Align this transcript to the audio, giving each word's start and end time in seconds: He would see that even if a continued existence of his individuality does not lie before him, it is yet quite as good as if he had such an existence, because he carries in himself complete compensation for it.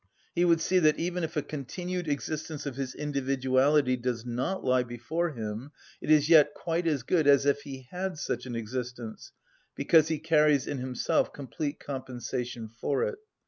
He 0.33 0.45
would 0.45 0.59
see 0.61 0.79
that 0.79 0.97
even 0.97 1.23
if 1.23 1.37
a 1.37 1.43
continued 1.43 2.07
existence 2.07 2.65
of 2.65 2.75
his 2.75 2.95
individuality 2.95 3.95
does 3.97 4.25
not 4.25 4.63
lie 4.65 4.81
before 4.81 5.33
him, 5.33 5.69
it 6.01 6.09
is 6.09 6.27
yet 6.27 6.55
quite 6.55 6.87
as 6.87 7.03
good 7.03 7.27
as 7.27 7.45
if 7.45 7.61
he 7.61 7.87
had 7.91 8.17
such 8.17 8.47
an 8.47 8.55
existence, 8.55 9.31
because 9.75 10.07
he 10.07 10.17
carries 10.17 10.65
in 10.65 10.79
himself 10.79 11.31
complete 11.31 11.79
compensation 11.79 12.67
for 12.67 13.03
it. 13.03 13.19